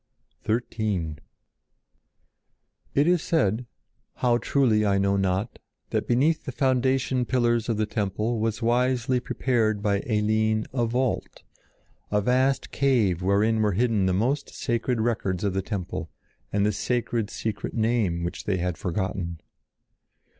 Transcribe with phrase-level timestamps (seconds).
[0.47, 1.17] XIII
[2.95, 3.67] It is said,
[4.15, 5.59] how truly I know not,
[5.91, 11.43] that beneath the foundation pillars of the temple was wisely prepared by Eline a vault,
[12.09, 16.09] a vast cave wherein were hidden the most sacred records of the temple
[16.51, 19.39] and the sacred secret name which they had forgotten.